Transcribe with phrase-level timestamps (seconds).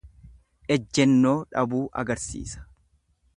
[0.75, 2.65] Ejjennoo dhabuu agarsiisa.